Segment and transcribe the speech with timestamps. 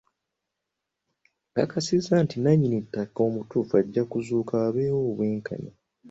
[1.51, 5.71] Akakasa nti nnanyini ttaka omutuufu ajja kuzuuka wabeewo obwenkanya.